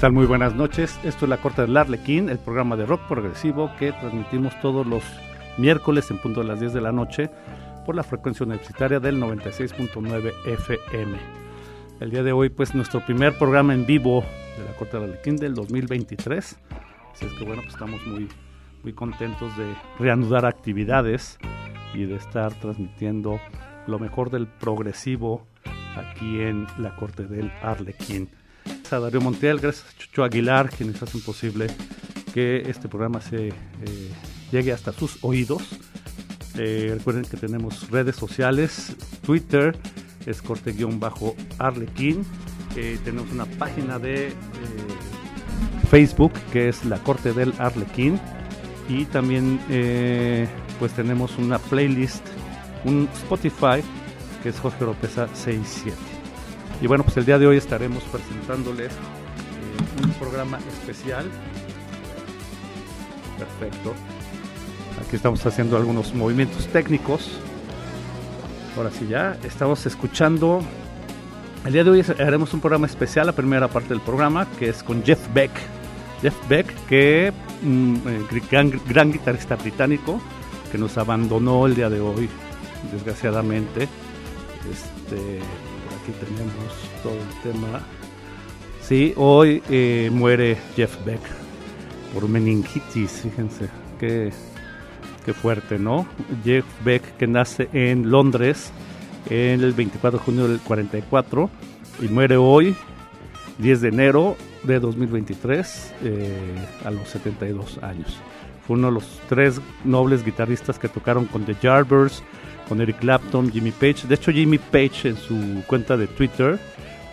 Tal? 0.00 0.12
Muy 0.12 0.26
buenas 0.26 0.54
noches. 0.54 0.96
Esto 1.02 1.24
es 1.24 1.28
La 1.28 1.38
Corte 1.38 1.62
del 1.62 1.76
Arlequín, 1.76 2.28
el 2.28 2.38
programa 2.38 2.76
de 2.76 2.86
rock 2.86 3.00
progresivo 3.08 3.72
que 3.80 3.90
transmitimos 3.90 4.58
todos 4.60 4.86
los 4.86 5.02
miércoles 5.56 6.08
en 6.12 6.18
punto 6.18 6.40
de 6.40 6.46
las 6.46 6.60
10 6.60 6.72
de 6.72 6.80
la 6.80 6.92
noche 6.92 7.30
por 7.84 7.96
la 7.96 8.04
frecuencia 8.04 8.46
universitaria 8.46 9.00
del 9.00 9.20
96.9 9.20 10.32
FM. 10.46 11.18
El 11.98 12.10
día 12.10 12.22
de 12.22 12.30
hoy, 12.30 12.48
pues, 12.48 12.76
nuestro 12.76 13.04
primer 13.04 13.36
programa 13.38 13.74
en 13.74 13.86
vivo 13.86 14.22
de 14.56 14.64
La 14.64 14.76
Corte 14.76 14.98
del 14.98 15.10
Arlequín 15.10 15.36
del 15.36 15.54
2023. 15.54 16.60
Así 17.12 17.24
es 17.24 17.32
que, 17.32 17.44
bueno, 17.44 17.62
pues 17.62 17.74
estamos 17.74 18.00
muy, 18.06 18.28
muy 18.84 18.92
contentos 18.92 19.56
de 19.56 19.74
reanudar 19.98 20.46
actividades 20.46 21.38
y 21.92 22.04
de 22.04 22.14
estar 22.14 22.54
transmitiendo 22.54 23.40
lo 23.88 23.98
mejor 23.98 24.30
del 24.30 24.46
progresivo 24.46 25.44
aquí 25.96 26.40
en 26.40 26.68
La 26.78 26.94
Corte 26.94 27.26
del 27.26 27.50
Arlequín 27.62 28.28
a 28.92 29.00
Darío 29.00 29.20
Montiel, 29.20 29.60
gracias 29.60 29.86
a 29.86 29.98
Chucho 29.98 30.24
Aguilar, 30.24 30.70
quienes 30.70 31.02
hacen 31.02 31.20
posible 31.20 31.66
que 32.32 32.62
este 32.68 32.88
programa 32.88 33.20
se 33.20 33.48
eh, 33.48 33.52
llegue 34.50 34.72
hasta 34.72 34.92
sus 34.92 35.18
oídos. 35.22 35.62
Eh, 36.56 36.92
recuerden 36.96 37.24
que 37.24 37.36
tenemos 37.36 37.90
redes 37.90 38.16
sociales, 38.16 38.96
Twitter 39.22 39.76
es 40.26 40.40
corte-arlequín, 40.42 42.24
eh, 42.76 42.98
tenemos 43.04 43.30
una 43.32 43.46
página 43.46 43.98
de 43.98 44.32
Facebook 45.90 46.32
que 46.52 46.68
es 46.68 46.84
la 46.84 46.98
Corte 46.98 47.32
del 47.32 47.52
Arlequín 47.58 48.20
y 48.88 49.04
también 49.06 49.58
pues 50.78 50.92
tenemos 50.92 51.36
una 51.38 51.58
playlist, 51.58 52.24
un 52.84 53.08
Spotify 53.14 53.82
que 54.42 54.50
es 54.50 54.58
Jorge 54.60 54.84
Oropesa 54.84 55.28
67. 55.34 56.07
Y 56.80 56.86
bueno, 56.86 57.02
pues 57.04 57.16
el 57.16 57.24
día 57.24 57.38
de 57.38 57.46
hoy 57.46 57.56
estaremos 57.56 58.04
presentándoles 58.04 58.92
eh, 58.92 60.04
un 60.04 60.10
programa 60.14 60.58
especial. 60.58 61.28
Perfecto. 63.36 63.94
Aquí 65.04 65.16
estamos 65.16 65.44
haciendo 65.44 65.76
algunos 65.76 66.14
movimientos 66.14 66.66
técnicos. 66.68 67.30
Ahora 68.76 68.90
sí 68.92 69.08
ya, 69.08 69.36
estamos 69.42 69.86
escuchando. 69.86 70.60
El 71.64 71.72
día 71.72 71.82
de 71.82 71.90
hoy 71.90 72.04
haremos 72.20 72.54
un 72.54 72.60
programa 72.60 72.86
especial, 72.86 73.26
la 73.26 73.32
primera 73.32 73.66
parte 73.66 73.88
del 73.88 74.00
programa, 74.00 74.46
que 74.58 74.68
es 74.68 74.84
con 74.84 75.02
Jeff 75.02 75.20
Beck. 75.34 75.50
Jeff 76.22 76.34
Beck, 76.48 76.72
que 76.86 77.32
mm, 77.62 77.96
eh, 78.06 78.42
gran, 78.50 78.72
gran 78.86 79.12
guitarrista 79.12 79.56
británico, 79.56 80.20
que 80.70 80.78
nos 80.78 80.96
abandonó 80.96 81.66
el 81.66 81.74
día 81.74 81.90
de 81.90 82.00
hoy, 82.00 82.28
desgraciadamente. 82.92 83.88
Este, 84.70 85.40
tenemos 86.12 86.72
todo 87.02 87.14
el 87.14 87.52
tema. 87.52 87.80
Sí, 88.82 89.12
hoy 89.16 89.62
eh, 89.70 90.10
muere 90.12 90.56
Jeff 90.74 91.04
Beck 91.04 91.20
por 92.14 92.28
meningitis, 92.28 93.20
fíjense, 93.22 93.68
qué, 93.98 94.32
qué 95.24 95.32
fuerte, 95.34 95.78
¿no? 95.78 96.06
Jeff 96.44 96.64
Beck 96.84 97.16
que 97.16 97.26
nace 97.26 97.68
en 97.72 98.10
Londres 98.10 98.72
el 99.30 99.72
24 99.72 100.18
de 100.18 100.24
junio 100.24 100.48
del 100.48 100.60
44 100.60 101.50
y 102.00 102.08
muere 102.08 102.36
hoy, 102.36 102.74
10 103.58 103.80
de 103.80 103.88
enero 103.88 104.36
de 104.62 104.80
2023, 104.80 105.94
eh, 106.04 106.68
a 106.84 106.90
los 106.90 107.08
72 107.08 107.78
años. 107.82 108.18
Fue 108.66 108.76
uno 108.76 108.88
de 108.88 108.94
los 108.94 109.20
tres 109.28 109.60
nobles 109.84 110.24
guitarristas 110.24 110.78
que 110.78 110.88
tocaron 110.88 111.26
con 111.26 111.44
The 111.44 111.54
Jarbers, 111.54 112.22
con 112.68 112.80
Eric 112.80 112.98
Clapton, 112.98 113.50
Jimmy 113.50 113.70
Page. 113.72 114.06
De 114.06 114.14
hecho, 114.14 114.30
Jimmy 114.30 114.58
Page 114.58 115.08
en 115.08 115.16
su 115.16 115.62
cuenta 115.66 115.96
de 115.96 116.06
Twitter, 116.06 116.58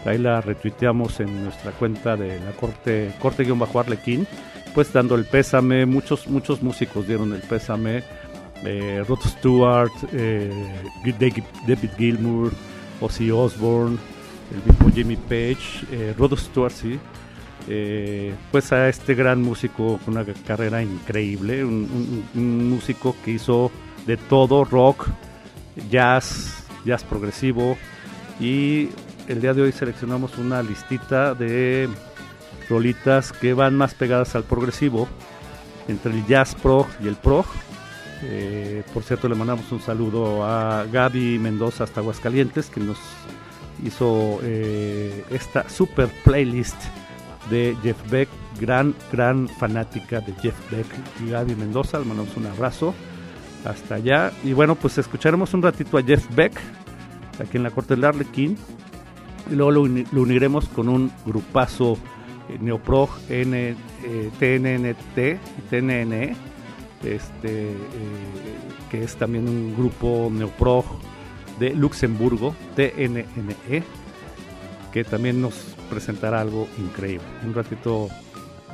ahí 0.05 0.17
la 0.17 0.41
retuiteamos 0.41 1.19
en 1.19 1.43
nuestra 1.43 1.71
cuenta 1.71 2.15
de 2.15 2.39
la 2.39 2.51
corte, 2.51 3.11
corte-arlequín, 3.19 4.27
pues 4.73 4.91
dando 4.91 5.15
el 5.15 5.25
pésame. 5.25 5.85
Muchos, 5.85 6.27
muchos 6.27 6.61
músicos 6.61 7.07
dieron 7.07 7.33
el 7.33 7.41
pésame. 7.41 8.03
Eh, 8.63 9.03
Rod 9.07 9.19
Stewart, 9.21 9.91
eh, 10.13 10.51
David 11.67 11.89
Gilmour, 11.97 12.51
Ozzy 13.01 13.31
Osbourne, 13.31 13.97
el 14.51 14.71
mismo 14.71 14.91
Jimmy 14.91 15.15
Page, 15.17 15.85
eh, 15.91 16.13
Rod 16.17 16.37
Stewart, 16.37 16.73
sí. 16.73 16.99
Eh, 17.67 18.33
pues 18.51 18.71
a 18.71 18.89
este 18.89 19.15
gran 19.15 19.41
músico 19.41 19.99
con 20.05 20.15
una 20.15 20.25
carrera 20.45 20.83
increíble, 20.83 21.65
un 21.65 22.69
músico 22.69 23.15
que 23.23 23.31
hizo 23.31 23.71
de 24.05 24.17
todo, 24.17 24.63
rock, 24.63 25.07
jazz, 25.89 26.65
jazz 26.85 27.03
progresivo 27.03 27.77
y 28.39 28.89
el 29.27 29.41
día 29.41 29.53
de 29.53 29.63
hoy 29.63 29.71
seleccionamos 29.71 30.37
una 30.37 30.61
listita 30.61 31.33
de 31.33 31.89
rolitas 32.69 33.31
que 33.31 33.53
van 33.53 33.75
más 33.75 33.93
pegadas 33.93 34.35
al 34.35 34.43
progresivo 34.43 35.07
entre 35.87 36.11
el 36.11 36.25
jazz 36.25 36.55
prog 36.55 36.87
y 37.03 37.07
el 37.07 37.15
prog. 37.15 37.45
Eh, 38.23 38.83
por 38.93 39.03
cierto, 39.03 39.27
le 39.27 39.35
mandamos 39.35 39.71
un 39.71 39.81
saludo 39.81 40.43
a 40.43 40.85
Gaby 40.91 41.37
Mendoza 41.39 41.83
hasta 41.83 41.99
Aguascalientes 42.01 42.67
que 42.67 42.79
nos 42.79 42.97
hizo 43.83 44.39
eh, 44.43 45.25
esta 45.29 45.67
super 45.69 46.09
playlist 46.23 46.77
de 47.49 47.75
Jeff 47.83 47.97
Beck, 48.09 48.29
gran, 48.59 48.95
gran 49.11 49.47
fanática 49.47 50.21
de 50.21 50.33
Jeff 50.41 50.55
Beck 50.71 50.87
y 51.23 51.29
Gaby 51.29 51.55
Mendoza. 51.55 51.99
Le 51.99 52.05
mandamos 52.05 52.35
un 52.37 52.47
abrazo 52.47 52.93
hasta 53.65 53.95
allá. 53.95 54.31
Y 54.43 54.53
bueno, 54.53 54.75
pues 54.75 54.97
escucharemos 54.97 55.53
un 55.53 55.61
ratito 55.61 55.97
a 55.97 56.03
Jeff 56.03 56.25
Beck, 56.35 56.53
aquí 57.39 57.57
en 57.57 57.63
la 57.63 57.71
corte 57.71 57.95
del 57.95 58.05
Arlequín. 58.05 58.57
Y 59.51 59.55
luego 59.55 59.71
lo, 59.71 59.81
uniremos 60.21 60.67
con 60.69 60.89
un 60.89 61.11
grupazo 61.25 61.97
eh, 62.49 62.57
Neoprog 62.59 63.09
N, 63.29 63.75
eh, 64.03 64.31
TNNT, 64.39 65.39
TNNE, 65.69 66.35
este, 67.03 67.71
eh, 67.71 67.75
que 68.89 69.03
es 69.03 69.15
también 69.15 69.47
un 69.47 69.75
grupo 69.75 70.29
Neoprog 70.31 70.85
de 71.59 71.73
Luxemburgo, 71.75 72.55
TNNE, 72.75 73.83
que 74.91 75.03
también 75.03 75.41
nos 75.41 75.75
presentará 75.89 76.41
algo 76.41 76.67
increíble. 76.77 77.27
Un 77.45 77.53
ratito 77.53 78.09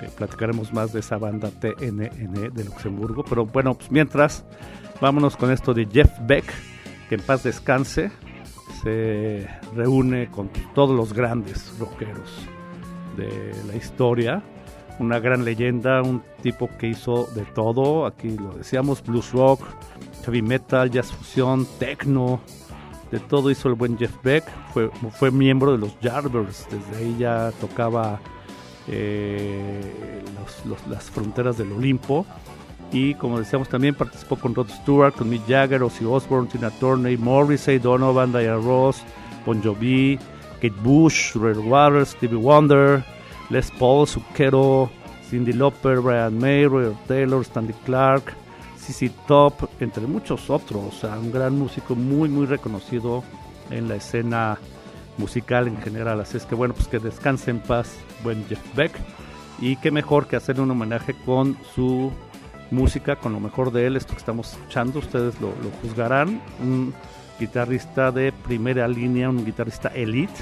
platicaremos 0.10 0.74
más 0.74 0.93
de 0.93 1.00
esa 1.00 1.17
banda 1.17 1.50
TNN 1.50 2.53
de 2.53 2.63
Luxemburgo. 2.63 3.24
Pero 3.24 3.46
bueno, 3.46 3.74
pues 3.75 3.91
mientras 3.91 4.46
Vámonos 5.01 5.36
con 5.36 5.51
esto 5.51 5.74
de 5.74 5.88
Jeff 5.91 6.12
Beck, 6.22 6.46
que 7.10 7.15
en 7.15 7.22
paz 7.22 7.41
descanse, 7.41 8.12
se 8.84 9.48
reúne 9.75 10.29
con 10.29 10.51
todos 10.75 10.96
los 10.96 11.12
grandes 11.12 11.75
rockeros 11.79 12.48
de 13.17 13.51
la 13.67 13.75
historia. 13.75 14.43
Una 15.00 15.17
gran 15.20 15.43
leyenda, 15.43 16.03
un 16.03 16.22
tipo 16.43 16.70
que 16.77 16.89
hizo 16.89 17.27
de 17.34 17.46
todo, 17.46 18.05
aquí 18.05 18.38
lo 18.38 18.51
decíamos, 18.51 19.01
blues 19.01 19.31
rock, 19.31 19.62
heavy 20.24 20.43
metal, 20.43 20.91
jazz 20.91 21.12
fusión, 21.12 21.65
techno, 21.79 22.39
de 23.10 23.20
todo 23.20 23.50
hizo 23.50 23.70
el 23.70 23.74
buen 23.74 23.98
Jeff 23.98 24.15
Beck. 24.22 24.43
Fue, 24.72 24.91
fue 25.13 25.31
miembro 25.31 25.72
de 25.72 25.79
los 25.79 25.98
Jarvers, 26.00 26.67
desde 26.70 27.03
ahí 27.03 27.15
ya 27.17 27.51
tocaba 27.60 28.20
eh, 28.91 29.81
las 30.89 31.10
fronteras 31.10 31.57
del 31.57 31.71
Olimpo 31.71 32.25
y 32.91 33.13
como 33.15 33.39
decíamos 33.39 33.69
también 33.69 33.95
participó 33.95 34.36
con 34.36 34.53
Rod 34.53 34.69
Stewart, 34.69 35.15
con 35.15 35.29
Mick 35.29 35.48
Jagger, 35.48 35.81
Ozzy 35.81 36.05
Osbourne, 36.05 36.50
Tina 36.50 36.69
Turner, 36.71 37.17
Morrissey, 37.17 37.79
Donovan, 37.79 38.31
Diana 38.31 38.57
Ross, 38.57 39.01
Bon 39.45 39.62
Jovi, 39.63 40.19
Kate 40.55 40.75
Bush, 40.83 41.36
Red 41.36 41.57
Waters, 41.57 42.10
Stevie 42.10 42.36
Wonder, 42.36 43.03
Les 43.50 43.71
Paul, 43.71 44.07
Zucchero, 44.07 44.91
Cindy 45.29 45.53
Lauper, 45.53 46.01
Brian 46.01 46.38
May, 46.38 46.65
Roy 46.65 46.93
Taylor, 47.07 47.41
Stanley 47.41 47.75
Clark, 47.86 48.36
CC 48.77 49.10
Top, 49.25 49.53
entre 49.79 50.05
muchos 50.05 50.50
otros. 50.50 51.03
Un 51.03 51.31
gran 51.31 51.57
músico 51.57 51.95
muy, 51.95 52.27
muy 52.27 52.45
reconocido 52.45 53.24
en 53.69 53.88
la 53.88 53.95
escena 53.95 54.57
musical 55.17 55.67
en 55.67 55.77
general. 55.77 56.19
Así 56.19 56.36
es 56.36 56.45
que 56.45 56.55
bueno, 56.55 56.74
pues 56.74 56.88
que 56.89 57.00
descanse 57.00 57.51
en 57.51 57.60
paz, 57.60 57.95
buen 58.24 58.46
Jeff 58.48 58.62
Beck. 58.75 58.92
Y 59.60 59.75
qué 59.75 59.92
mejor 59.92 60.28
que 60.28 60.36
hacerle 60.36 60.63
un 60.63 60.72
homenaje 60.72 61.13
con 61.13 61.58
su 61.75 62.12
música 62.72 63.18
con 63.18 63.34
lo 63.34 63.40
mejor 63.40 63.72
de 63.72 63.86
él, 63.86 63.98
esto 63.98 64.13
que 64.13 64.20
estamos 64.20 64.54
escuchando, 64.54 65.00
ustedes 65.00 65.40
lo, 65.40 65.51
juzgarán, 65.82 66.42
un 66.62 66.94
guitarrista 67.40 68.12
de 68.12 68.32
primera 68.32 68.88
línea, 68.88 69.30
un 69.30 69.46
guitarrista 69.46 69.90
elite, 69.90 70.34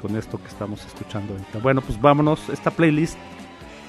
con 0.00 0.16
esto 0.16 0.38
que 0.38 0.48
estamos 0.48 0.84
escuchando 0.84 1.32
ahorita. 1.32 1.58
Bueno, 1.60 1.80
pues 1.80 2.00
vámonos, 2.00 2.48
esta 2.50 2.70
playlist 2.70 3.16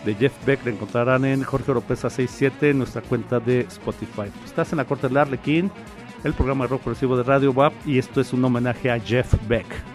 de 0.06 0.16
Jeff 0.16 0.34
Beck 0.46 0.66
la 0.66 0.72
encontrarán 0.72 1.26
en 1.26 1.44
Jorge 1.44 1.72
Oropesa 1.72 2.10
67 2.10 2.70
en 2.70 2.78
nuestra 2.78 3.02
cuenta 3.02 3.40
de 3.40 3.62
Spotify. 3.62 4.32
Estás 4.46 4.72
en 4.72 4.78
la 4.78 4.86
corte 4.86 5.08
del 5.08 5.18
Arlequín, 5.18 5.70
el 6.24 6.34
programa 6.34 6.66
de 6.66 6.70
rock 6.70 6.82
progresivo 6.82 7.18
de 7.18 7.24
Radio 7.24 7.52
WAP, 7.52 7.74
y 7.86 7.98
esto 7.98 8.22
es 8.22 8.32
un 8.32 8.46
homenaje 8.46 8.90
a 8.90 9.00
Jeff 9.00 9.34
Beck. 9.48 9.95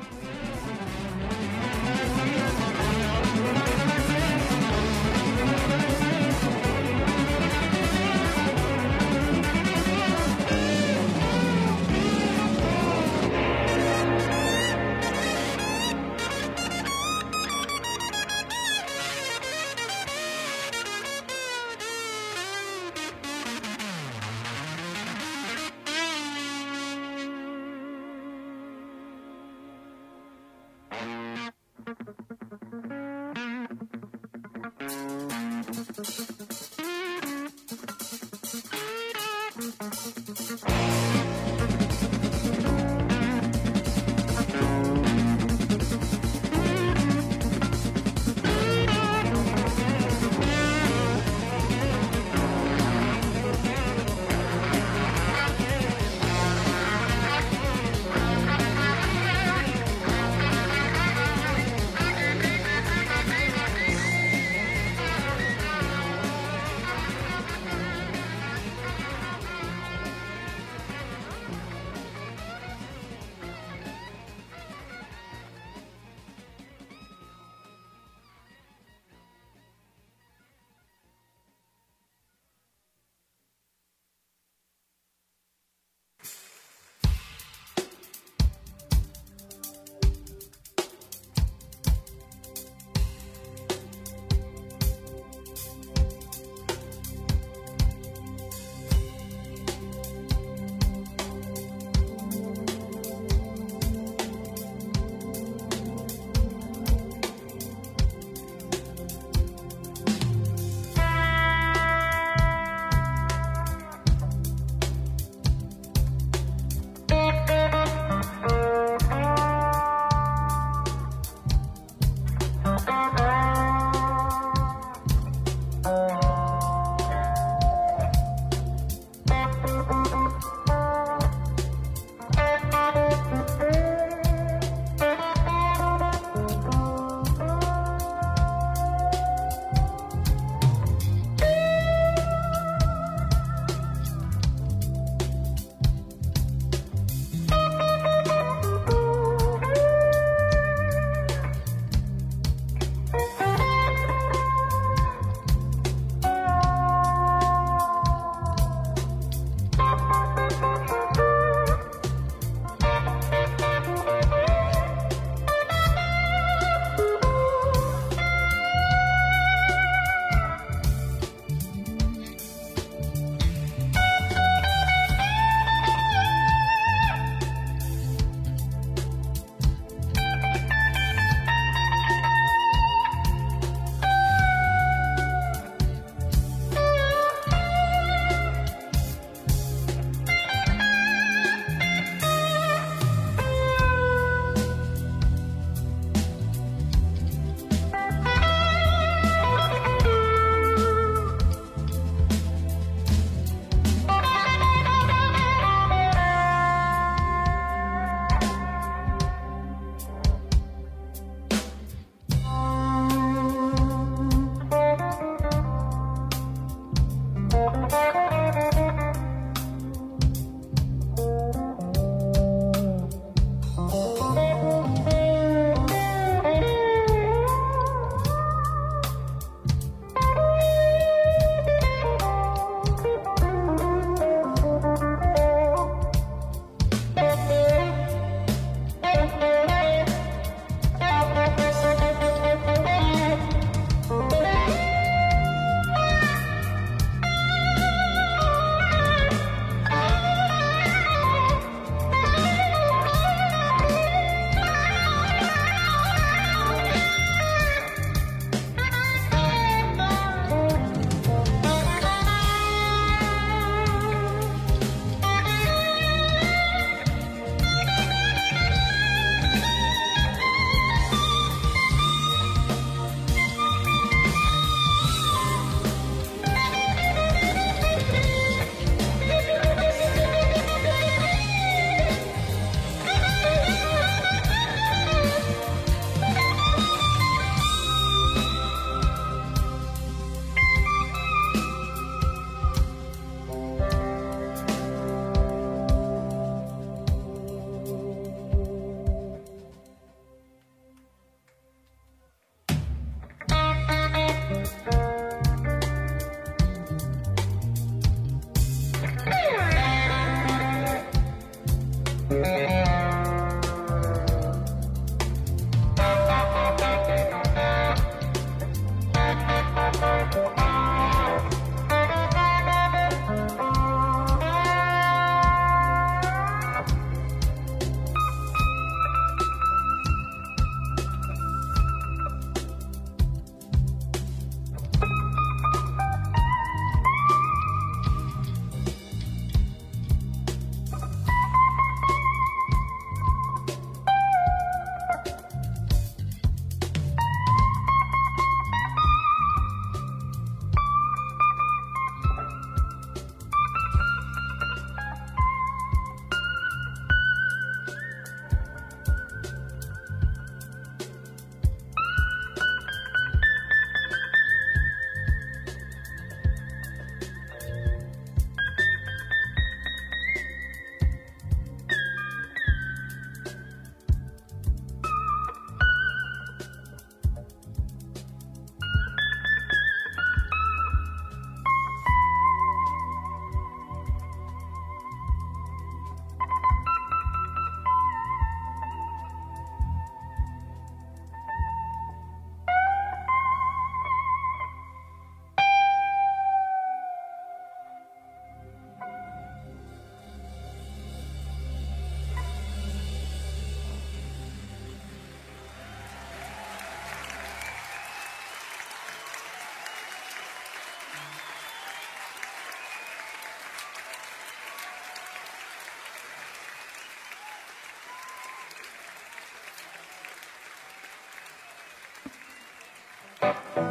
감사합니다. 423.52 423.89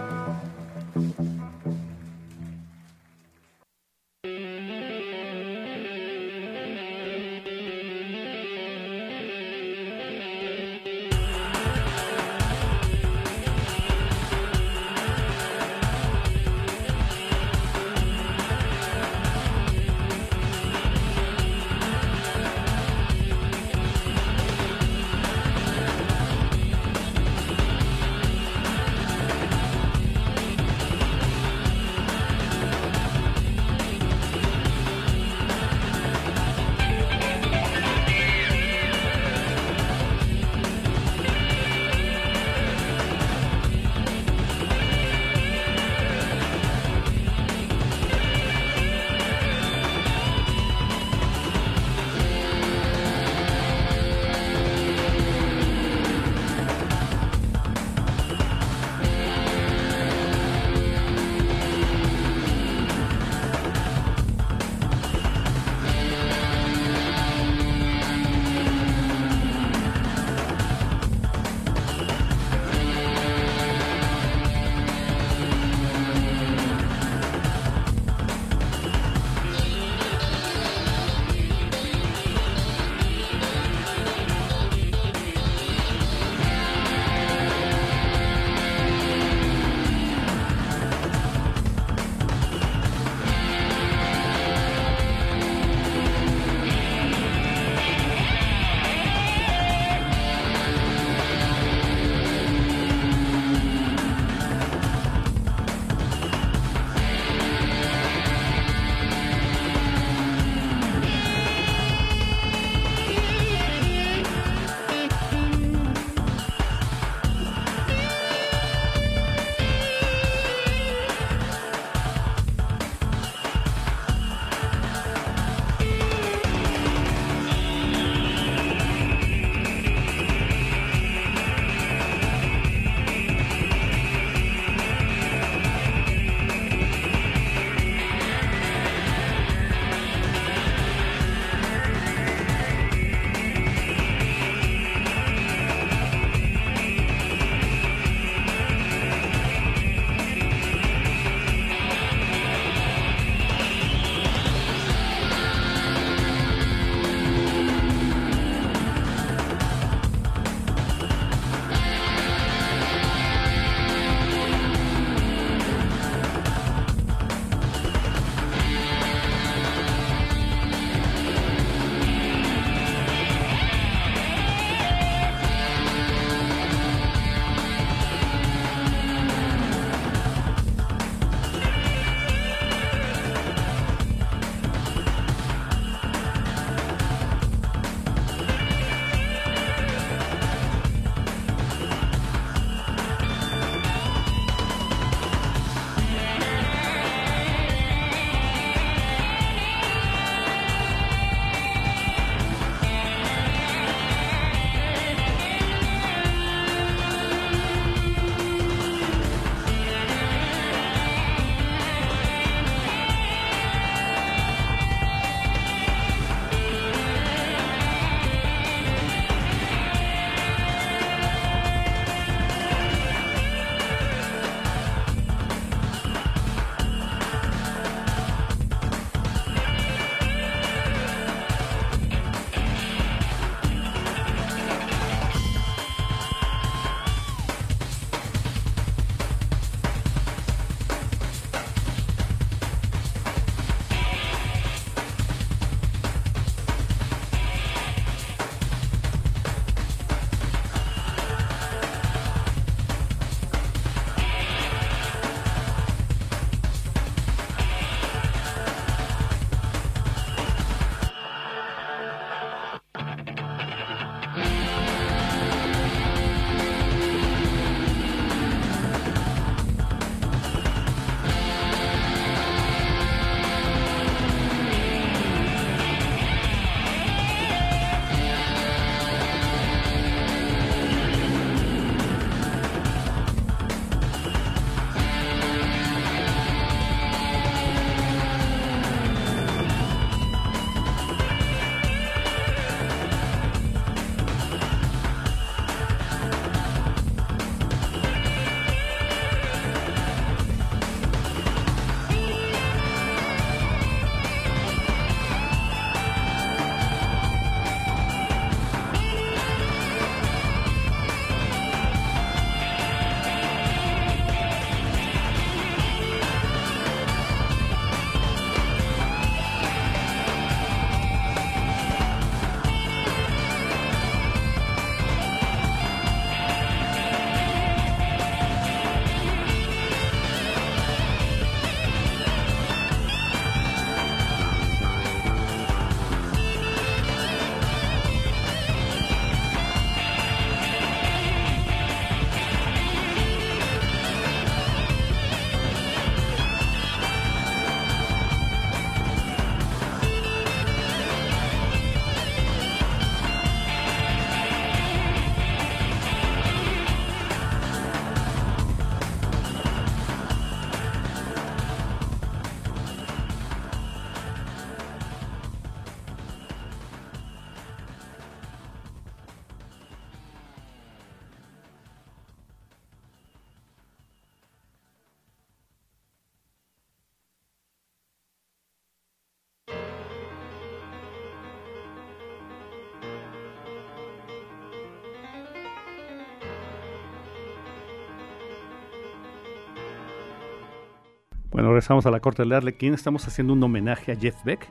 Bueno, 391.59 391.71
regresamos 391.71 392.05
a 392.05 392.11
la 392.11 392.21
corte 392.21 392.43
del 392.43 392.53
Arlequín. 392.53 392.93
Estamos 392.93 393.27
haciendo 393.27 393.51
un 393.51 393.61
homenaje 393.61 394.13
a 394.13 394.15
Jeff 394.15 394.45
Beck, 394.45 394.65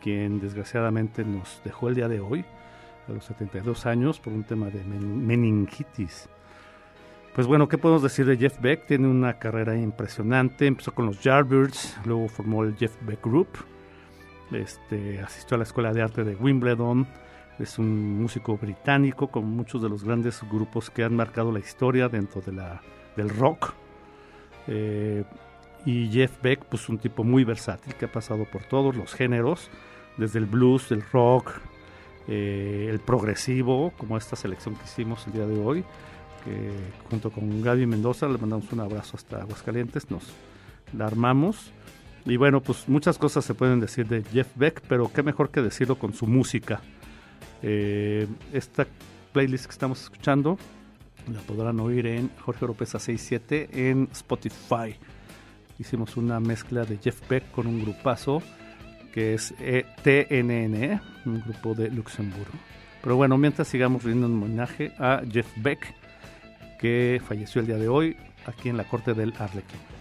quien 0.00 0.38
desgraciadamente 0.38 1.24
nos 1.24 1.60
dejó 1.64 1.88
el 1.88 1.96
día 1.96 2.06
de 2.06 2.20
hoy, 2.20 2.44
a 3.08 3.12
los 3.12 3.24
72 3.24 3.86
años, 3.86 4.20
por 4.20 4.32
un 4.32 4.44
tema 4.44 4.66
de 4.66 4.84
meningitis. 4.84 6.28
Pues 7.34 7.48
bueno, 7.48 7.66
¿qué 7.66 7.76
podemos 7.76 8.04
decir 8.04 8.24
de 8.24 8.36
Jeff 8.36 8.60
Beck? 8.60 8.86
Tiene 8.86 9.08
una 9.08 9.40
carrera 9.40 9.76
impresionante. 9.76 10.68
Empezó 10.68 10.94
con 10.94 11.06
los 11.06 11.20
Yardbirds, 11.24 11.98
luego 12.04 12.28
formó 12.28 12.62
el 12.62 12.76
Jeff 12.76 12.94
Beck 13.00 13.24
Group. 13.24 13.48
Este, 14.52 15.18
asistió 15.18 15.56
a 15.56 15.58
la 15.58 15.64
Escuela 15.64 15.92
de 15.92 16.02
Arte 16.02 16.22
de 16.22 16.36
Wimbledon. 16.36 17.04
Es 17.58 17.80
un 17.80 18.22
músico 18.22 18.56
británico 18.56 19.26
con 19.26 19.46
muchos 19.46 19.82
de 19.82 19.88
los 19.88 20.04
grandes 20.04 20.40
grupos 20.48 20.88
que 20.88 21.02
han 21.02 21.16
marcado 21.16 21.50
la 21.50 21.58
historia 21.58 22.08
dentro 22.08 22.40
de 22.42 22.52
la, 22.52 22.80
del 23.16 23.28
rock. 23.28 23.74
Eh, 24.68 25.24
y 25.84 26.08
Jeff 26.10 26.40
Beck, 26.42 26.64
pues 26.64 26.88
un 26.88 26.98
tipo 26.98 27.24
muy 27.24 27.44
versátil 27.44 27.94
que 27.94 28.04
ha 28.04 28.12
pasado 28.12 28.44
por 28.44 28.62
todos 28.64 28.94
los 28.94 29.14
géneros, 29.14 29.70
desde 30.16 30.38
el 30.38 30.46
blues, 30.46 30.92
el 30.92 31.02
rock, 31.02 31.52
eh, 32.28 32.88
el 32.90 33.00
progresivo, 33.00 33.92
como 33.98 34.16
esta 34.16 34.36
selección 34.36 34.76
que 34.76 34.84
hicimos 34.84 35.26
el 35.26 35.32
día 35.32 35.46
de 35.46 35.58
hoy, 35.58 35.84
que 36.44 36.70
junto 37.10 37.30
con 37.30 37.62
Gaby 37.62 37.86
Mendoza 37.86 38.28
le 38.28 38.38
mandamos 38.38 38.70
un 38.72 38.80
abrazo 38.80 39.16
hasta 39.16 39.40
Aguascalientes, 39.40 40.10
nos 40.10 40.24
la 40.96 41.06
armamos. 41.06 41.72
Y 42.24 42.36
bueno, 42.36 42.60
pues 42.60 42.88
muchas 42.88 43.18
cosas 43.18 43.44
se 43.44 43.54
pueden 43.54 43.80
decir 43.80 44.06
de 44.06 44.22
Jeff 44.22 44.48
Beck, 44.54 44.82
pero 44.88 45.12
qué 45.12 45.22
mejor 45.22 45.50
que 45.50 45.60
decirlo 45.60 45.98
con 45.98 46.12
su 46.14 46.26
música. 46.26 46.80
Eh, 47.62 48.28
esta 48.52 48.86
playlist 49.32 49.66
que 49.66 49.72
estamos 49.72 50.02
escuchando 50.02 50.58
la 51.32 51.40
podrán 51.40 51.78
oír 51.80 52.06
en 52.06 52.30
Jorge 52.44 52.64
Oropesa 52.64 52.98
67 52.98 53.90
en 53.90 54.08
Spotify 54.12 54.96
hicimos 55.82 56.16
una 56.16 56.40
mezcla 56.40 56.84
de 56.84 56.98
Jeff 56.98 57.28
Beck 57.28 57.50
con 57.50 57.66
un 57.66 57.82
grupazo 57.82 58.42
que 59.12 59.34
es 59.34 59.54
e 59.60 59.84
TNN, 60.02 61.00
un 61.26 61.42
grupo 61.42 61.74
de 61.74 61.90
Luxemburgo. 61.90 62.58
Pero 63.02 63.16
bueno, 63.16 63.36
mientras 63.36 63.68
sigamos 63.68 64.04
riendo 64.04 64.26
un 64.26 64.42
homenaje 64.42 64.92
a 64.98 65.22
Jeff 65.30 65.46
Beck, 65.56 65.94
que 66.78 67.20
falleció 67.26 67.60
el 67.60 67.66
día 67.66 67.76
de 67.76 67.88
hoy 67.88 68.16
aquí 68.46 68.68
en 68.68 68.76
la 68.76 68.84
corte 68.84 69.12
del 69.12 69.34
Arlequín. 69.38 69.91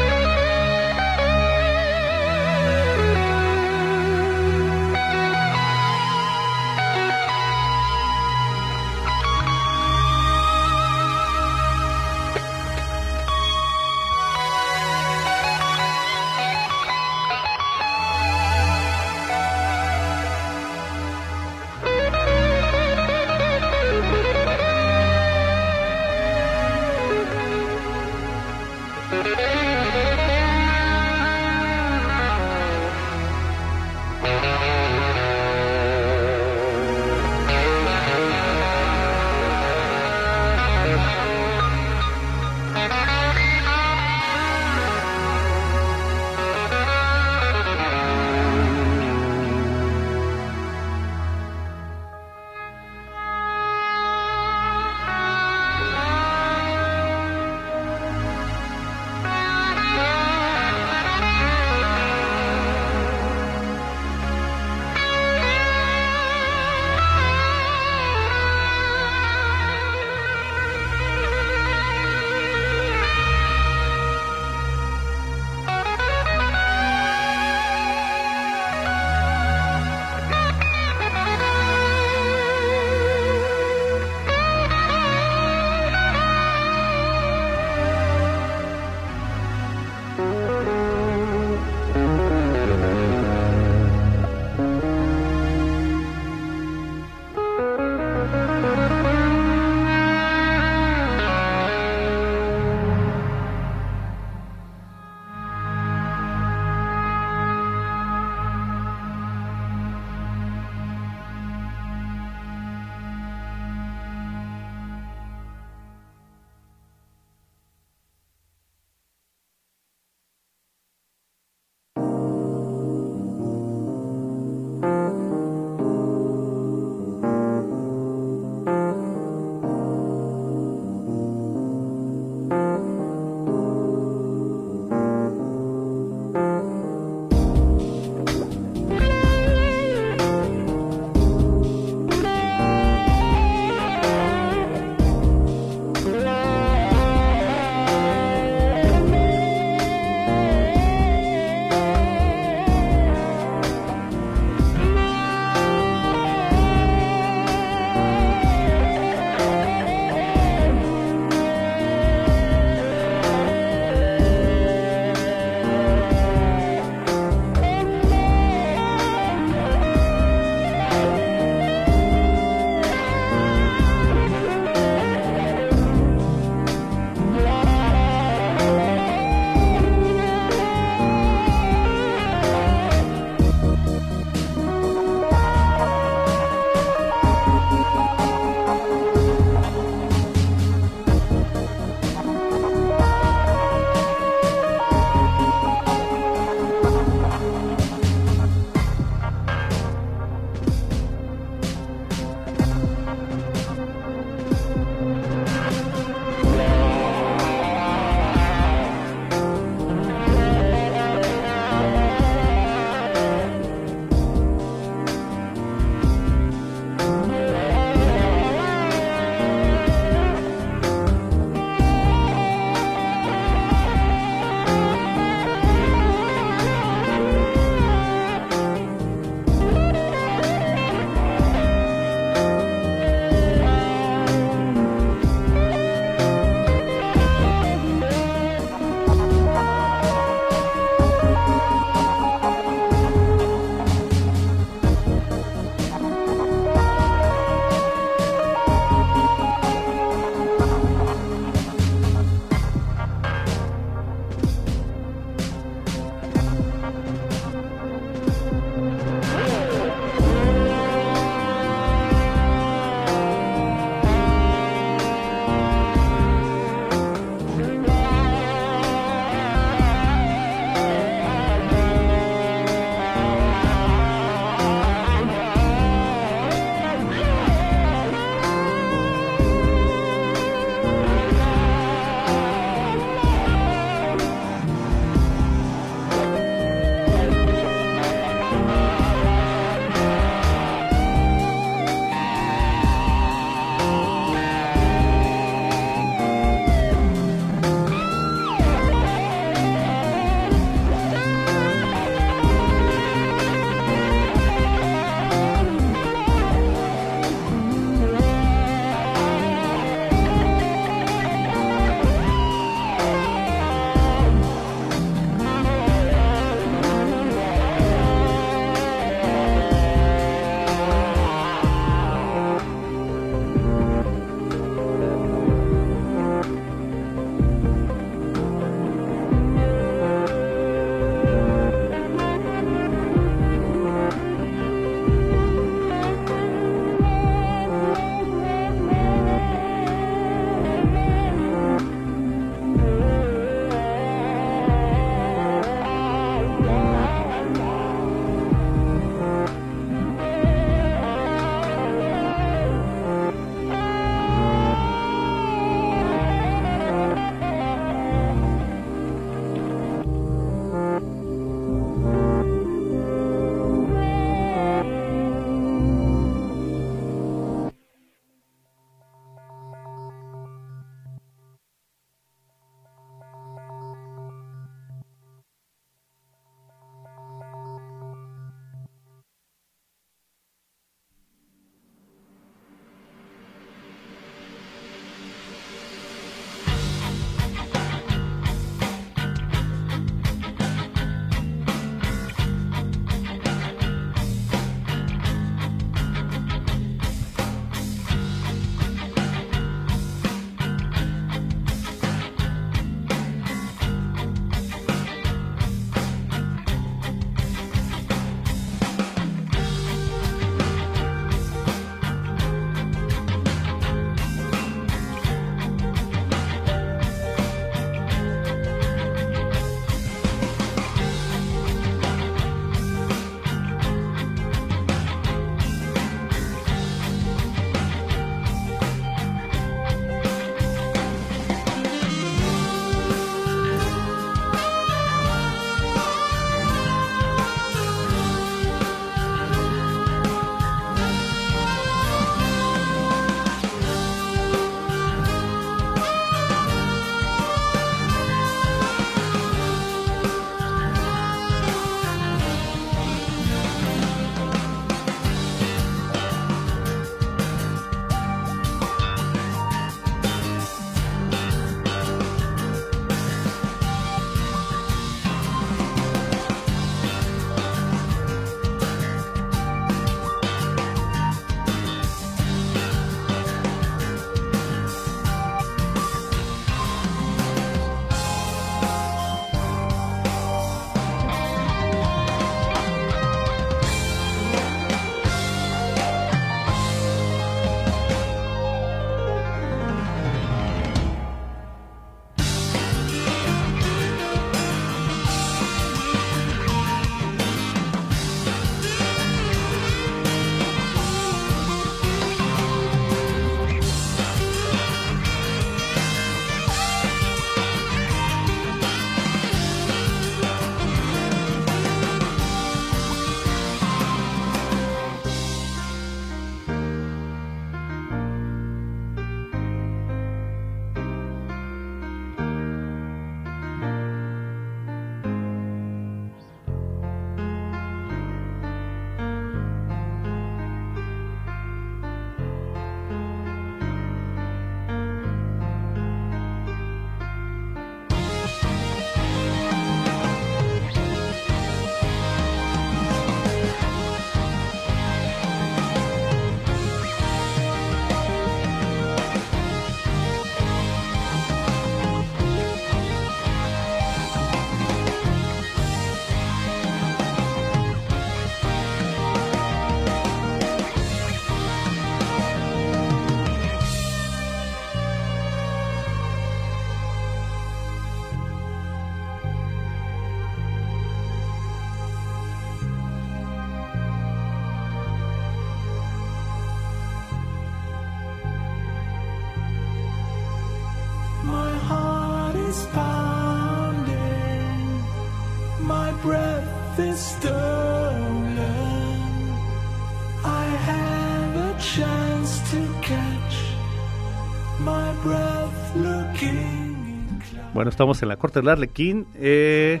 Bueno, 597.74 597.90
estamos 597.90 598.22
en 598.22 598.28
la 598.28 598.36
corte 598.36 598.60
del 598.60 598.68
Arlequín. 598.70 599.26
Eh, 599.34 600.00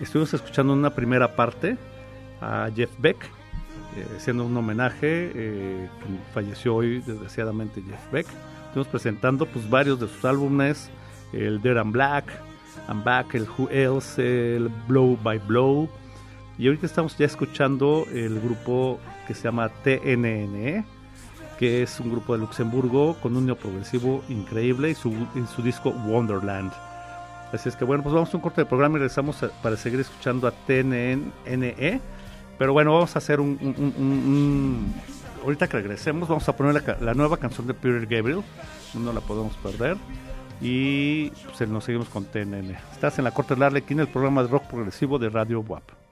estuvimos 0.00 0.32
escuchando 0.32 0.72
una 0.72 0.94
primera 0.94 1.36
parte 1.36 1.76
a 2.40 2.70
Jeff 2.74 2.90
Beck, 2.98 3.18
eh, 3.96 4.32
un 4.32 4.56
homenaje, 4.56 5.32
eh, 5.34 5.88
falleció 6.32 6.76
hoy 6.76 7.02
desgraciadamente 7.06 7.82
Jeff 7.82 8.10
Beck. 8.10 8.26
Estuvimos 8.68 8.88
presentando 8.88 9.44
pues 9.44 9.68
varios 9.68 10.00
de 10.00 10.08
sus 10.08 10.24
álbumes, 10.24 10.88
el 11.34 11.60
Dead 11.60 11.76
and 11.76 11.92
Black, 11.92 12.32
I'm 12.88 13.04
Back, 13.04 13.34
el 13.34 13.46
Who 13.46 13.68
Else, 13.68 14.56
el 14.56 14.70
Blow 14.88 15.18
by 15.22 15.38
Blow. 15.40 15.86
Y 16.58 16.66
ahorita 16.66 16.86
estamos 16.86 17.16
ya 17.18 17.26
escuchando 17.26 18.06
el 18.12 18.40
grupo 18.40 18.98
que 19.26 19.34
se 19.34 19.44
llama 19.44 19.68
TNNE, 19.68 20.84
que 21.58 21.82
es 21.82 22.00
un 22.00 22.10
grupo 22.10 22.32
de 22.32 22.40
Luxemburgo 22.40 23.14
con 23.20 23.36
un 23.36 23.46
neoprogresivo 23.46 24.22
increíble 24.28 24.90
y 24.90 24.94
su, 24.94 25.10
y 25.10 25.46
su 25.54 25.62
disco 25.62 25.90
Wonderland. 25.90 26.72
Así 27.52 27.68
es 27.68 27.76
que 27.76 27.84
bueno, 27.84 28.02
pues 28.02 28.14
vamos 28.14 28.32
a 28.32 28.36
un 28.36 28.42
corte 28.42 28.62
de 28.62 28.66
programa 28.66 28.96
y 28.96 29.00
regresamos 29.00 29.44
para 29.62 29.76
seguir 29.76 30.00
escuchando 30.00 30.48
a 30.48 30.50
TNNE. 30.50 32.00
Pero 32.58 32.72
bueno, 32.72 32.94
vamos 32.94 33.14
a 33.14 33.18
hacer 33.18 33.40
un, 33.40 34.94
Ahorita 35.42 35.68
que 35.68 35.76
regresemos, 35.76 36.28
vamos 36.28 36.48
a 36.48 36.56
poner 36.56 36.82
la, 37.00 37.14
nueva 37.14 37.36
canción 37.36 37.66
de 37.66 37.74
Peter 37.74 38.06
Gabriel. 38.06 38.42
No 38.94 39.12
la 39.12 39.20
podemos 39.20 39.54
perder. 39.56 39.96
Y 40.60 41.30
pues, 41.30 41.68
nos 41.68 41.84
seguimos 41.84 42.08
con 42.08 42.24
TNN. 42.24 42.70
Estás 42.92 43.18
en 43.18 43.24
la 43.24 43.30
Corte 43.30 43.54
del 43.54 43.62
Arlequín, 43.62 44.00
el 44.00 44.08
programa 44.08 44.42
de 44.42 44.48
rock 44.48 44.64
progresivo 44.64 45.18
de 45.18 45.28
Radio 45.28 45.60
WAP. 45.60 46.05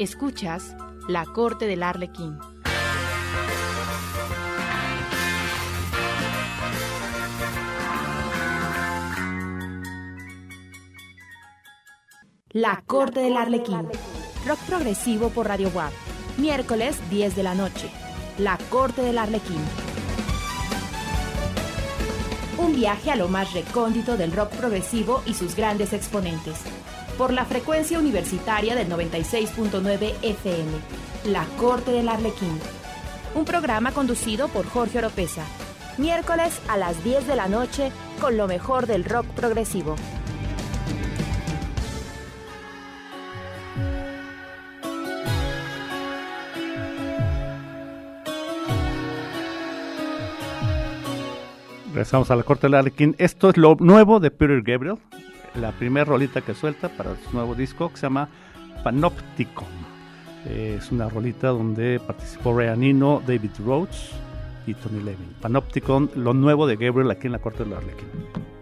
Escuchas 0.00 0.74
La 1.08 1.26
Corte 1.26 1.66
del 1.66 1.82
Arlequín. 1.82 2.38
La 12.48 12.82
Corte 12.86 13.20
del 13.20 13.36
Arlequín. 13.36 13.90
Rock 14.46 14.58
progresivo 14.66 15.28
por 15.28 15.48
Radio 15.48 15.68
WAP. 15.68 15.92
Miércoles 16.38 16.98
10 17.10 17.36
de 17.36 17.42
la 17.42 17.54
noche. 17.54 17.90
La 18.38 18.56
Corte 18.70 19.02
del 19.02 19.18
Arlequín. 19.18 19.60
Un 22.56 22.74
viaje 22.74 23.10
a 23.10 23.16
lo 23.16 23.28
más 23.28 23.52
recóndito 23.52 24.16
del 24.16 24.32
rock 24.32 24.48
progresivo 24.52 25.22
y 25.26 25.34
sus 25.34 25.54
grandes 25.54 25.92
exponentes. 25.92 26.64
Por 27.20 27.34
la 27.34 27.44
frecuencia 27.44 27.98
universitaria 27.98 28.74
del 28.74 28.88
96.9 28.88 30.14
FM. 30.22 30.70
La 31.26 31.44
Corte 31.58 31.90
del 31.90 32.08
Arlequín. 32.08 32.58
Un 33.34 33.44
programa 33.44 33.92
conducido 33.92 34.48
por 34.48 34.64
Jorge 34.64 34.96
Oropesa. 34.96 35.44
Miércoles 35.98 36.62
a 36.66 36.78
las 36.78 37.04
10 37.04 37.26
de 37.26 37.36
la 37.36 37.46
noche 37.46 37.92
con 38.22 38.38
lo 38.38 38.48
mejor 38.48 38.86
del 38.86 39.04
rock 39.04 39.26
progresivo. 39.26 39.96
Regresamos 51.88 52.30
a 52.30 52.36
la 52.36 52.44
Corte 52.44 52.68
del 52.68 52.76
Arlequín. 52.76 53.14
Esto 53.18 53.50
es 53.50 53.58
lo 53.58 53.74
nuevo 53.78 54.20
de 54.20 54.30
Peter 54.30 54.62
Gabriel. 54.62 54.96
La 55.54 55.72
primera 55.72 56.04
rolita 56.04 56.40
que 56.40 56.54
suelta 56.54 56.88
para 56.88 57.16
su 57.16 57.32
nuevo 57.32 57.54
disco 57.54 57.90
que 57.90 57.96
se 57.96 58.02
llama 58.02 58.28
Panopticon. 58.84 59.66
Eh, 60.46 60.76
es 60.78 60.90
una 60.90 61.08
rolita 61.08 61.48
donde 61.48 62.00
participó 62.00 62.56
Ryan 62.56 62.82
Eno, 62.82 63.22
David 63.26 63.50
Rhodes 63.64 64.10
y 64.66 64.74
Tony 64.74 65.02
Levin. 65.02 65.34
Panopticon, 65.40 66.10
lo 66.14 66.34
nuevo 66.34 66.66
de 66.66 66.76
Gabriel 66.76 67.10
aquí 67.10 67.26
en 67.26 67.32
la 67.32 67.40
Corte 67.40 67.64
del 67.64 67.74
Arlequín. 67.74 68.08
In 68.08 68.59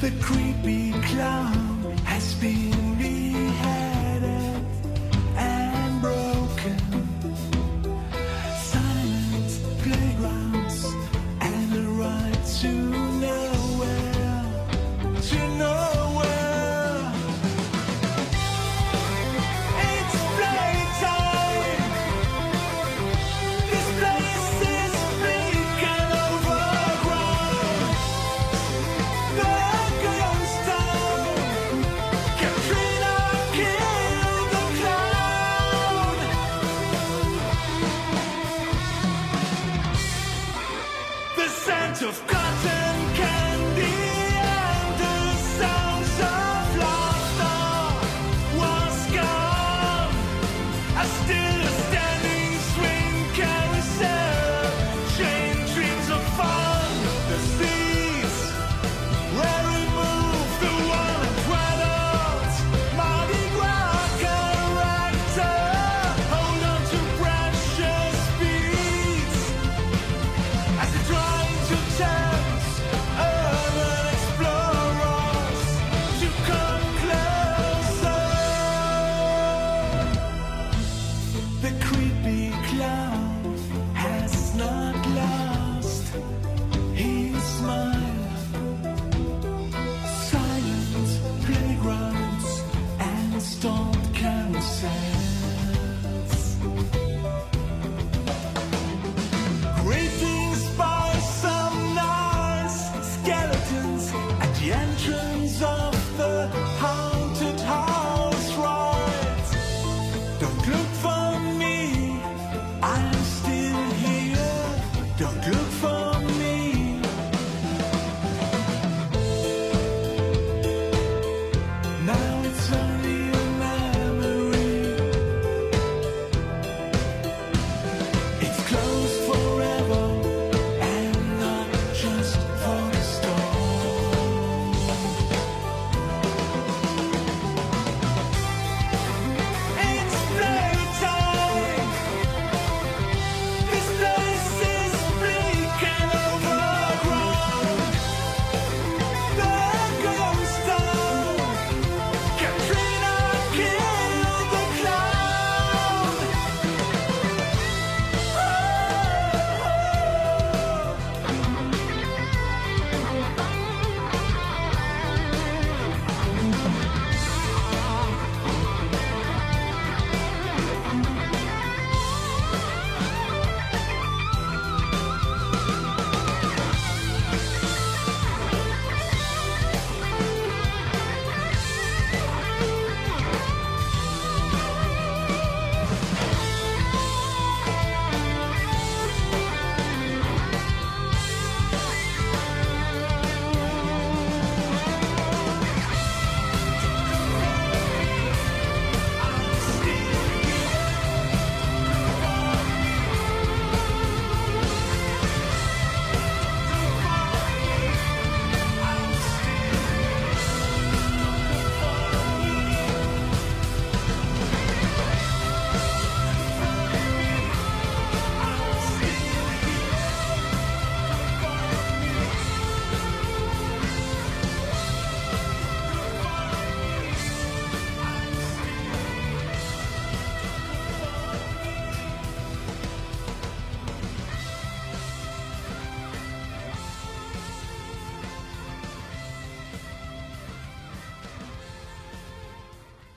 The 0.00 0.10
creepy 0.22 0.92
clown 0.92 1.82
has 2.06 2.34
been 2.36 2.89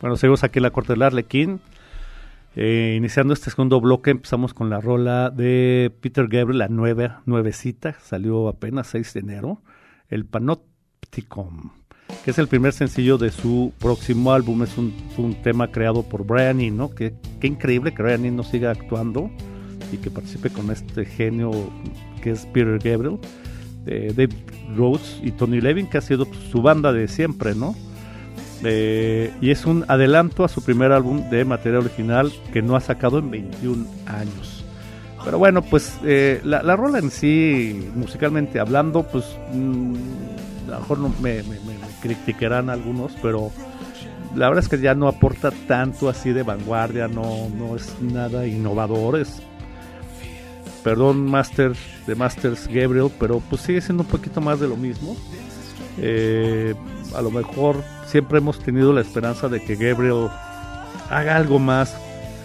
Bueno, 0.03 0.17
seguimos 0.17 0.43
aquí 0.43 0.59
en 0.59 0.63
la 0.63 0.71
corte 0.71 0.91
del 0.91 1.01
Arlequín. 1.01 1.61
Eh, 2.57 2.95
iniciando 2.97 3.33
este 3.33 3.49
segundo 3.49 3.79
bloque, 3.79 4.11
empezamos 4.11 4.53
con 4.53 4.69
la 4.69 4.81
rola 4.81 5.29
de 5.29 5.93
Peter 6.01 6.27
Gabriel, 6.27 6.57
la 6.57 6.67
nueva, 6.67 7.21
nuevecita, 7.25 7.95
salió 8.01 8.49
apenas 8.49 8.87
6 8.87 9.13
de 9.13 9.19
enero, 9.21 9.61
el 10.09 10.25
Panopticon, 10.25 11.71
que 12.25 12.31
es 12.31 12.37
el 12.37 12.49
primer 12.49 12.73
sencillo 12.73 13.17
de 13.17 13.31
su 13.31 13.71
próximo 13.79 14.33
álbum. 14.33 14.63
Es 14.63 14.77
un, 14.77 14.93
un 15.17 15.41
tema 15.41 15.71
creado 15.71 16.03
por 16.03 16.25
Brian 16.25 16.59
Eno, 16.59 16.93
que 16.93 17.13
qué 17.39 17.47
increíble 17.47 17.93
que 17.93 18.03
Brian 18.03 18.25
Eno 18.25 18.43
siga 18.43 18.71
actuando 18.71 19.31
y 19.93 19.99
que 19.99 20.11
participe 20.11 20.49
con 20.49 20.69
este 20.69 21.05
genio 21.05 21.51
que 22.21 22.31
es 22.31 22.45
Peter 22.47 22.77
Gabriel, 22.77 23.19
eh, 23.85 24.11
Dave 24.13 24.35
Rhodes 24.75 25.21
y 25.23 25.31
Tony 25.31 25.61
Levin, 25.61 25.87
que 25.87 25.97
ha 25.97 26.01
sido 26.01 26.25
pues, 26.25 26.39
su 26.51 26.61
banda 26.61 26.91
de 26.91 27.07
siempre, 27.07 27.55
¿no? 27.55 27.73
Eh, 28.65 29.33
y 29.41 29.51
es 29.51 29.65
un 29.65 29.85
adelanto 29.87 30.43
a 30.43 30.47
su 30.47 30.63
primer 30.63 30.91
álbum 30.91 31.29
de 31.29 31.45
material 31.45 31.81
original 31.81 32.31
que 32.51 32.61
no 32.61 32.75
ha 32.75 32.79
sacado 32.79 33.19
en 33.19 33.29
21 33.31 33.85
años. 34.07 34.63
Pero 35.23 35.37
bueno, 35.37 35.61
pues 35.61 35.97
eh, 36.03 36.41
la, 36.43 36.63
la, 36.63 36.75
rola 36.75 36.99
en 36.99 37.09
sí, 37.09 37.89
musicalmente 37.95 38.59
hablando, 38.59 39.03
pues 39.03 39.25
mmm, 39.53 39.95
a 40.67 40.71
lo 40.71 40.79
mejor 40.79 40.99
no 40.99 41.09
me, 41.21 41.43
me, 41.43 41.59
me, 41.59 41.73
criticarán 42.01 42.69
algunos, 42.69 43.13
pero 43.21 43.51
la 44.35 44.49
verdad 44.49 44.63
es 44.63 44.69
que 44.69 44.79
ya 44.79 44.95
no 44.95 45.07
aporta 45.07 45.51
tanto 45.67 46.09
así 46.09 46.33
de 46.33 46.43
vanguardia, 46.43 47.07
no, 47.07 47.49
no 47.49 47.75
es 47.77 47.95
nada 48.01 48.45
innovador, 48.45 49.17
es 49.17 49.41
perdón 50.83 51.25
Master 51.25 51.73
de 52.05 52.15
Masters 52.15 52.67
Gabriel, 52.67 53.09
pero 53.17 53.41
pues 53.49 53.61
sigue 53.61 53.79
siendo 53.79 54.03
un 54.03 54.09
poquito 54.09 54.41
más 54.41 54.59
de 54.59 54.67
lo 54.67 54.75
mismo. 54.75 55.15
Eh, 55.99 56.73
a 57.15 57.21
lo 57.21 57.31
mejor 57.31 57.83
siempre 58.05 58.39
hemos 58.39 58.59
tenido 58.59 58.93
la 58.93 59.01
esperanza 59.01 59.49
de 59.49 59.63
que 59.63 59.75
Gabriel 59.75 60.29
haga 61.09 61.35
algo 61.35 61.59
más. 61.59 61.95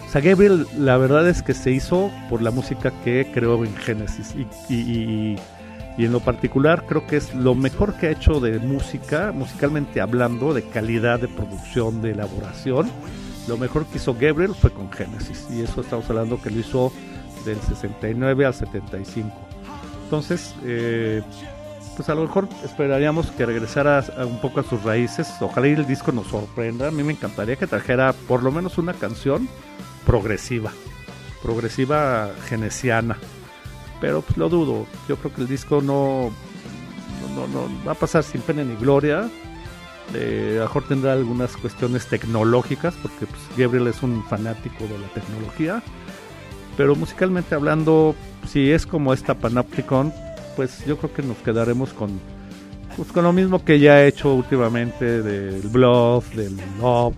O 0.07 0.11
sea, 0.11 0.21
Gabriel 0.21 0.65
la 0.77 0.97
verdad 0.97 1.27
es 1.27 1.41
que 1.43 1.53
se 1.53 1.71
hizo 1.71 2.11
por 2.29 2.41
la 2.41 2.51
música 2.51 2.91
que 3.03 3.29
creó 3.33 3.63
en 3.63 3.75
Genesis 3.75 4.35
y, 4.35 4.73
y, 4.73 4.79
y, 4.79 5.39
y, 5.97 6.05
en 6.05 6.11
lo 6.11 6.19
particular 6.19 6.85
creo 6.87 7.05
que 7.05 7.17
es 7.17 7.33
lo 7.35 7.53
mejor 7.53 7.93
que 7.95 8.07
ha 8.07 8.11
hecho 8.11 8.39
de 8.39 8.57
música, 8.59 9.31
musicalmente 9.33 10.01
hablando, 10.01 10.53
de 10.53 10.63
calidad 10.63 11.19
de 11.19 11.27
producción, 11.27 12.01
de 12.01 12.11
elaboración. 12.11 12.89
Lo 13.47 13.57
mejor 13.57 13.85
que 13.85 13.97
hizo 13.97 14.13
Gabriel 14.13 14.53
fue 14.53 14.71
con 14.71 14.91
Genesis 14.91 15.47
y 15.51 15.61
eso 15.61 15.81
estamos 15.81 16.09
hablando 16.09 16.41
que 16.41 16.51
lo 16.51 16.59
hizo 16.59 16.91
del 17.45 17.59
69 17.61 18.45
al 18.45 18.53
75. 18.53 19.31
Entonces, 20.03 20.55
eh, 20.63 21.21
pues 21.99 22.07
a 22.07 22.15
lo 22.15 22.21
mejor 22.21 22.47
esperaríamos 22.63 23.29
que 23.31 23.45
regresara 23.45 24.05
un 24.19 24.39
poco 24.39 24.61
a 24.61 24.63
sus 24.63 24.81
raíces. 24.83 25.27
Ojalá 25.41 25.67
y 25.67 25.73
el 25.73 25.85
disco 25.85 26.13
nos 26.13 26.27
sorprenda. 26.27 26.87
A 26.87 26.91
mí 26.91 27.03
me 27.03 27.11
encantaría 27.11 27.57
que 27.57 27.67
trajera 27.67 28.13
por 28.13 28.41
lo 28.41 28.53
menos 28.53 28.77
una 28.77 28.93
canción 28.93 29.49
progresiva, 30.05 30.71
progresiva 31.43 32.29
genesiana. 32.47 33.17
Pero 33.99 34.21
pues 34.21 34.37
lo 34.37 34.47
dudo. 34.47 34.85
Yo 35.09 35.17
creo 35.17 35.33
que 35.33 35.41
el 35.41 35.49
disco 35.49 35.81
no, 35.81 36.31
no, 37.35 37.47
no, 37.47 37.67
no 37.67 37.85
va 37.85 37.91
a 37.91 37.95
pasar 37.95 38.23
sin 38.23 38.39
pena 38.39 38.63
ni 38.63 38.77
gloria. 38.77 39.29
Eh, 40.13 40.53
a 40.55 40.59
lo 40.59 40.67
mejor 40.67 40.87
tendrá 40.87 41.11
algunas 41.11 41.57
cuestiones 41.57 42.07
tecnológicas, 42.07 42.95
porque 43.01 43.25
pues, 43.25 43.41
Gabriel 43.57 43.87
es 43.87 44.01
un 44.03 44.23
fanático 44.23 44.85
de 44.85 44.99
la 44.99 45.07
tecnología. 45.09 45.83
Pero 46.77 46.95
musicalmente 46.95 47.55
hablando, 47.55 48.15
si 48.47 48.71
es 48.71 48.85
como 48.85 49.11
esta 49.11 49.33
Panopticon, 49.33 50.13
pues 50.59 50.83
yo 50.85 50.97
creo 50.97 51.13
que 51.13 51.21
nos 51.21 51.37
quedaremos 51.37 51.93
con, 51.93 52.19
pues 52.97 53.13
con 53.13 53.23
lo 53.23 53.31
mismo 53.31 53.63
que 53.63 53.79
ya 53.79 54.03
he 54.03 54.07
hecho 54.09 54.33
últimamente 54.33 55.23
del 55.23 55.61
Bluff, 55.69 56.35
del 56.35 56.57
Lop, 56.81 57.13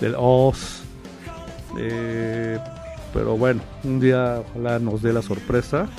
del 0.00 0.14
Oz. 0.16 0.80
Eh, 1.76 2.58
pero 3.12 3.36
bueno, 3.36 3.60
un 3.84 4.00
día 4.00 4.40
ojalá 4.40 4.78
nos 4.78 5.02
dé 5.02 5.12
la 5.12 5.20
sorpresa 5.20 5.90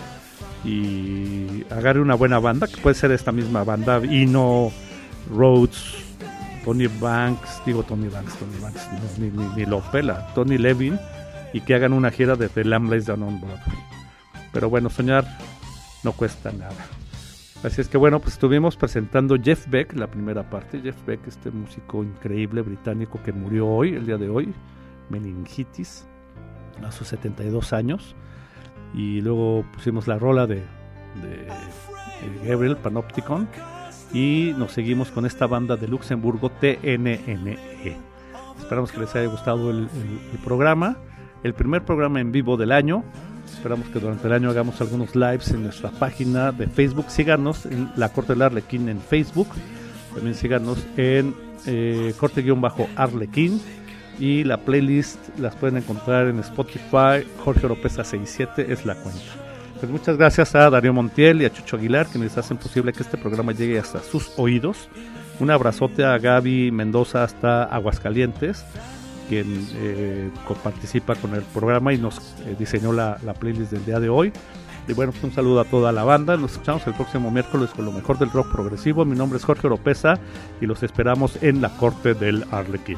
y 0.65 1.63
agarre 1.69 2.01
una 2.01 2.15
buena 2.15 2.39
banda, 2.39 2.65
que 2.65 2.77
puede 2.77 2.95
ser 2.95 3.11
esta 3.11 3.31
misma 3.31 3.63
banda, 3.63 4.01
y 4.03 4.25
no 4.25 4.71
Rhodes, 5.31 5.97
Tony 6.65 6.87
Banks, 6.87 7.61
digo 7.63 7.83
Tony 7.83 8.07
Banks, 8.07 8.37
Tony 8.39 8.59
Banks, 8.59 9.19
ni, 9.19 9.29
ni, 9.55 9.65
lo 9.67 9.81
pela, 9.91 10.33
Tony 10.33 10.57
Levin, 10.57 10.97
y 11.53 11.61
que 11.61 11.75
hagan 11.75 11.93
una 11.93 12.09
gira 12.09 12.35
de 12.35 12.49
The 12.49 12.63
Lamb 12.63 12.89
Down 12.89 13.21
on 13.21 13.39
Broadway. 13.39 13.77
Pero 14.51 14.67
bueno, 14.67 14.89
soñar 14.89 15.27
no 16.03 16.11
cuesta 16.13 16.51
nada. 16.51 16.85
Así 17.63 17.81
es 17.81 17.89
que 17.89 17.97
bueno, 17.97 18.21
pues 18.21 18.35
estuvimos 18.35 18.77
presentando 18.77 19.35
Jeff 19.35 19.67
Beck, 19.67 19.93
la 19.93 20.07
primera 20.07 20.49
parte. 20.49 20.79
Jeff 20.81 20.95
Beck, 21.05 21.27
este 21.27 21.51
músico 21.51 22.03
increíble 22.03 22.61
británico 22.61 23.19
que 23.23 23.33
murió 23.33 23.67
hoy, 23.67 23.95
el 23.95 24.05
día 24.05 24.17
de 24.17 24.29
hoy, 24.29 24.53
meningitis, 25.09 26.05
a 26.81 26.91
sus 26.91 27.09
72 27.09 27.73
años. 27.73 28.15
Y 28.93 29.19
luego 29.21 29.65
pusimos 29.73 30.07
la 30.07 30.17
rola 30.17 30.47
de, 30.47 30.63
Gabriel 32.45 32.77
Panopticon. 32.77 33.49
Y 34.13 34.53
nos 34.57 34.71
seguimos 34.71 35.11
con 35.11 35.25
esta 35.25 35.45
banda 35.45 35.75
de 35.75 35.87
Luxemburgo, 35.89 36.49
TNNE. 36.49 37.57
Esperamos 38.57 38.91
que 38.91 39.01
les 39.01 39.13
haya 39.15 39.27
gustado 39.27 39.69
el 39.69 39.89
programa. 40.45 40.97
El 41.43 41.53
primer 41.53 41.83
programa 41.83 42.21
en 42.21 42.31
vivo 42.31 42.55
del 42.55 42.71
año. 42.71 43.03
Esperamos 43.59 43.89
que 43.89 43.99
durante 43.99 44.25
el 44.25 44.31
año 44.31 44.49
hagamos 44.49 44.79
algunos 44.79 45.17
lives 45.17 45.51
en 45.51 45.63
nuestra 45.63 45.89
página 45.89 46.53
de 46.53 46.65
Facebook. 46.67 47.07
Síganos 47.09 47.65
en 47.65 47.91
la 47.97 48.07
Corte 48.07 48.31
del 48.31 48.43
Arlequín 48.43 48.87
en 48.87 49.01
Facebook. 49.01 49.49
También 50.13 50.33
síganos 50.33 50.77
en 50.95 51.35
eh, 51.65 52.13
Corte-Arlequín. 52.17 53.61
Y 54.17 54.45
la 54.45 54.59
playlist 54.59 55.19
las 55.39 55.57
pueden 55.57 55.75
encontrar 55.75 56.27
en 56.27 56.39
Spotify. 56.39 57.27
Jorge 57.43 57.65
Oropesa 57.65 58.05
67 58.05 58.71
es 58.71 58.85
la 58.85 58.95
cuenta. 58.95 59.19
Pues 59.77 59.91
muchas 59.91 60.15
gracias 60.15 60.55
a 60.55 60.69
Darío 60.69 60.93
Montiel 60.93 61.41
y 61.41 61.45
a 61.45 61.51
Chucho 61.51 61.75
Aguilar 61.75 62.07
quienes 62.07 62.37
hacen 62.37 62.55
posible 62.55 62.93
que 62.93 63.03
este 63.03 63.17
programa 63.17 63.51
llegue 63.51 63.77
hasta 63.77 64.01
sus 64.01 64.31
oídos. 64.37 64.87
Un 65.41 65.51
abrazote 65.51 66.05
a 66.05 66.17
Gaby 66.17 66.71
Mendoza 66.71 67.25
hasta 67.25 67.63
Aguascalientes 67.65 68.63
quien 69.29 69.67
eh, 69.75 70.29
participa 70.63 71.15
con 71.15 71.35
el 71.35 71.43
programa 71.43 71.93
y 71.93 71.97
nos 71.97 72.17
eh, 72.45 72.55
diseñó 72.57 72.91
la, 72.91 73.17
la, 73.23 73.33
playlist 73.33 73.71
del 73.71 73.85
día 73.85 73.99
de 73.99 74.09
hoy. 74.09 74.33
Y 74.87 74.93
bueno, 74.93 75.11
pues 75.11 75.23
un 75.23 75.31
saludo 75.31 75.61
a 75.61 75.65
toda 75.65 75.91
la 75.91 76.03
banda. 76.03 76.35
Nos 76.35 76.53
escuchamos 76.53 76.85
el 76.87 76.95
próximo 76.95 77.29
miércoles 77.29 77.69
con 77.75 77.85
lo 77.85 77.91
mejor 77.91 78.17
del 78.17 78.31
rock 78.31 78.51
progresivo. 78.51 79.05
Mi 79.05 79.15
nombre 79.15 79.37
es 79.37 79.45
Jorge 79.45 79.67
Oropesa 79.67 80.19
y 80.59 80.65
los 80.65 80.81
esperamos 80.81 81.41
en 81.43 81.61
la 81.61 81.69
corte 81.77 82.15
del 82.15 82.43
Arlequín. 82.51 82.97